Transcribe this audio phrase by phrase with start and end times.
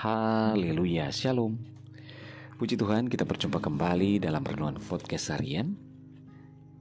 [0.00, 1.60] Haleluya, Shalom.
[2.56, 5.76] Puji Tuhan, kita berjumpa kembali dalam renungan podcast harian.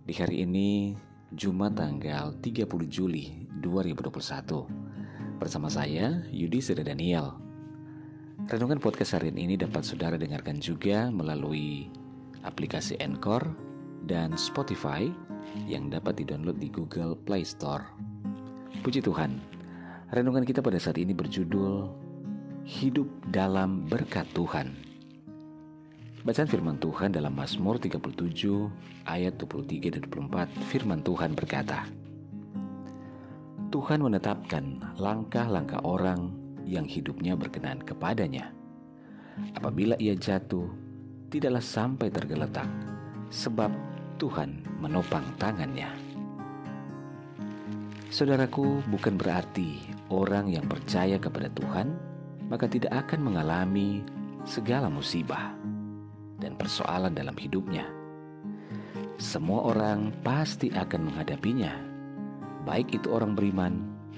[0.08, 0.96] Di hari ini,
[1.36, 5.36] Jumat tanggal 30 Juli 2021.
[5.36, 7.36] Bersama saya, Yudi Seda Daniel.
[8.48, 11.92] Renungan podcast harian ini dapat saudara dengarkan juga melalui
[12.48, 13.44] aplikasi Anchor
[14.08, 15.12] dan Spotify
[15.68, 17.84] yang dapat didownload di Google Play Store.
[18.80, 19.44] Puji Tuhan,
[20.16, 22.08] renungan kita pada saat ini berjudul
[22.66, 24.76] hidup dalam berkat Tuhan.
[26.20, 28.04] Bacaan firman Tuhan dalam Mazmur 37
[29.08, 31.88] ayat 23 dan 24 firman Tuhan berkata,
[33.70, 36.34] Tuhan menetapkan langkah-langkah orang
[36.68, 38.52] yang hidupnya berkenan kepadanya.
[39.56, 40.68] Apabila ia jatuh,
[41.32, 42.68] tidaklah sampai tergeletak,
[43.32, 43.72] sebab
[44.20, 45.88] Tuhan menopang tangannya.
[48.10, 52.09] Saudaraku, bukan berarti orang yang percaya kepada Tuhan
[52.50, 54.02] maka tidak akan mengalami
[54.44, 55.54] segala musibah
[56.42, 57.86] dan persoalan dalam hidupnya.
[59.22, 61.74] Semua orang pasti akan menghadapinya,
[62.66, 63.74] baik itu orang beriman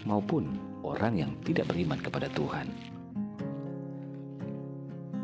[0.07, 2.71] maupun orang yang tidak beriman kepada Tuhan.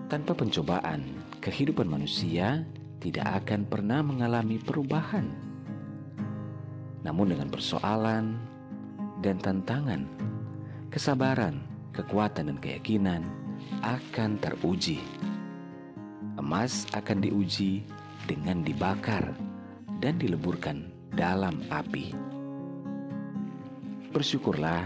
[0.07, 1.03] Tanpa pencobaan,
[1.43, 2.63] kehidupan manusia
[2.97, 5.27] tidak akan pernah mengalami perubahan.
[7.03, 8.39] Namun, dengan persoalan
[9.21, 10.07] dan tantangan,
[10.89, 13.25] kesabaran kekuatan dan keyakinan
[13.81, 15.01] akan teruji.
[16.37, 17.81] Emas akan diuji
[18.29, 19.33] dengan dibakar
[19.97, 22.13] dan dileburkan dalam api.
[24.13, 24.85] Bersyukurlah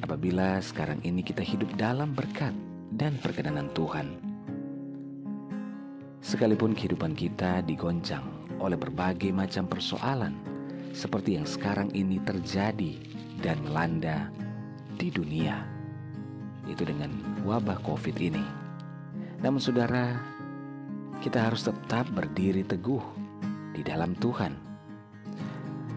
[0.00, 2.56] apabila sekarang ini kita hidup dalam berkat
[2.96, 4.16] dan perkenanan Tuhan.
[6.24, 8.24] Sekalipun kehidupan kita digoncang
[8.60, 10.36] oleh berbagai macam persoalan
[10.92, 12.96] seperti yang sekarang ini terjadi
[13.40, 14.28] dan melanda
[15.00, 15.69] di dunia
[16.70, 17.10] itu dengan
[17.42, 18.44] wabah COVID ini.
[19.42, 20.16] Namun saudara,
[21.20, 23.02] kita harus tetap berdiri teguh
[23.74, 24.56] di dalam Tuhan.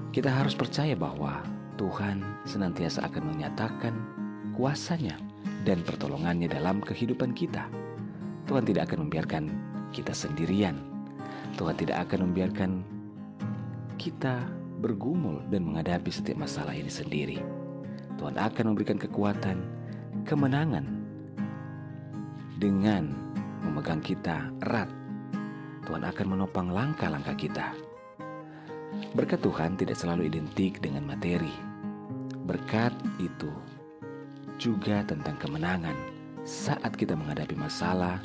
[0.09, 1.41] Kita harus percaya bahwa
[1.77, 3.93] Tuhan senantiasa akan menyatakan
[4.53, 5.17] kuasanya
[5.65, 7.65] dan pertolongannya dalam kehidupan kita.
[8.45, 9.43] Tuhan tidak akan membiarkan
[9.95, 10.77] kita sendirian.
[11.55, 12.71] Tuhan tidak akan membiarkan
[13.97, 14.43] kita
[14.83, 17.39] bergumul dan menghadapi setiap masalah ini sendiri.
[18.19, 19.63] Tuhan akan memberikan kekuatan
[20.23, 20.87] kemenangan
[22.57, 23.11] dengan
[23.63, 24.87] memegang kita erat.
[25.83, 27.75] Tuhan akan menopang langkah-langkah kita.
[29.11, 31.51] Berkat Tuhan tidak selalu identik dengan materi.
[32.47, 33.51] Berkat itu
[34.55, 35.95] juga tentang kemenangan
[36.47, 38.23] saat kita menghadapi masalah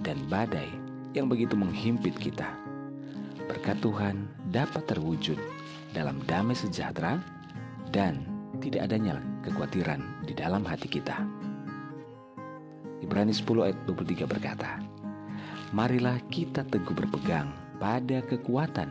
[0.00, 0.72] dan badai
[1.12, 2.48] yang begitu menghimpit kita.
[3.44, 5.36] Berkat Tuhan dapat terwujud
[5.90, 7.18] dalam damai sejahtera
[7.90, 8.29] dan
[8.60, 11.24] tidak adanya kekhawatiran di dalam hati kita.
[13.00, 14.78] Ibrani 10 ayat 23 berkata,
[15.72, 17.50] Marilah kita teguh berpegang
[17.80, 18.90] pada kekuatan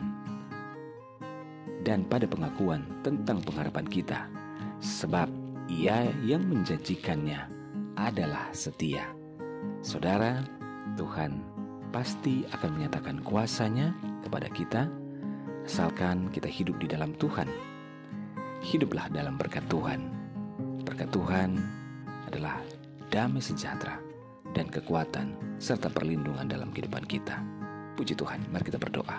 [1.86, 4.26] dan pada pengakuan tentang pengharapan kita,
[4.82, 5.30] sebab
[5.70, 7.46] ia yang menjanjikannya
[7.94, 9.06] adalah setia.
[9.80, 10.42] Saudara,
[10.98, 11.40] Tuhan
[11.94, 13.94] pasti akan menyatakan kuasanya
[14.26, 14.90] kepada kita,
[15.62, 17.69] asalkan kita hidup di dalam Tuhan
[18.60, 20.12] hiduplah dalam berkat Tuhan.
[20.84, 21.56] Berkat Tuhan
[22.28, 22.60] adalah
[23.08, 23.98] damai sejahtera
[24.52, 27.40] dan kekuatan serta perlindungan dalam kehidupan kita.
[27.96, 29.18] Puji Tuhan, mari kita berdoa.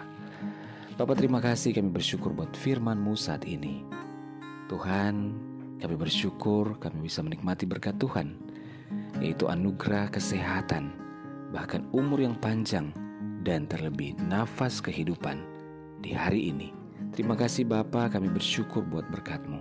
[0.95, 3.81] Bapak terima kasih kami bersyukur buat firman-Mu saat ini.
[4.69, 5.15] Tuhan,
[5.81, 8.37] kami bersyukur kami bisa menikmati berkat Tuhan,
[9.19, 10.93] yaitu anugerah kesehatan,
[11.49, 12.93] bahkan umur yang panjang,
[13.41, 15.41] dan terlebih nafas kehidupan
[16.05, 16.80] di hari ini
[17.11, 19.59] Terima kasih Bapa, kami bersyukur buat berkat-Mu.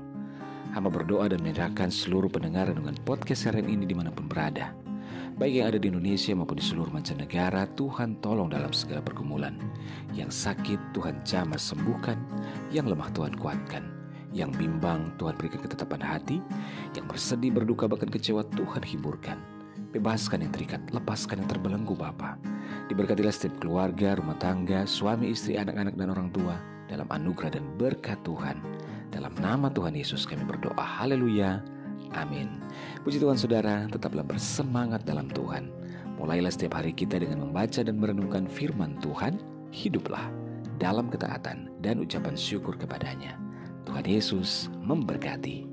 [0.70, 4.70] Hamba berdoa dan menyerahkan seluruh pendengar dengan podcast harian ini di mana pun berada.
[5.34, 9.58] Baik yang ada di Indonesia maupun di seluruh mancanegara, Tuhan tolong dalam segala pergumulan.
[10.14, 12.22] Yang sakit Tuhan jamah sembuhkan,
[12.70, 13.82] yang lemah Tuhan kuatkan.
[14.30, 16.38] Yang bimbang Tuhan berikan ketetapan hati,
[16.94, 19.42] yang bersedih berduka bahkan kecewa Tuhan hiburkan.
[19.90, 22.38] Bebaskan yang terikat, lepaskan yang terbelenggu Bapa.
[22.86, 28.18] Diberkatilah setiap keluarga, rumah tangga, suami, istri, anak-anak, dan orang tua dalam anugerah dan berkat
[28.26, 28.58] Tuhan.
[29.14, 30.82] Dalam nama Tuhan Yesus kami berdoa.
[30.82, 31.62] Haleluya.
[32.18, 32.58] Amin.
[33.06, 35.70] Puji Tuhan saudara, tetaplah bersemangat dalam Tuhan.
[36.18, 39.38] Mulailah setiap hari kita dengan membaca dan merenungkan firman Tuhan.
[39.70, 40.26] Hiduplah
[40.82, 43.38] dalam ketaatan dan ucapan syukur kepadanya.
[43.86, 45.69] Tuhan Yesus memberkati.